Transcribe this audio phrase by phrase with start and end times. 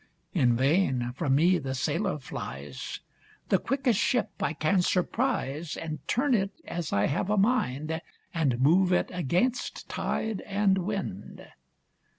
[0.33, 3.01] In vain from me the sailor flies,
[3.49, 8.01] The quickest ship I can surprise, And turn it as I have a mind,
[8.33, 11.45] And move it against tide and wind.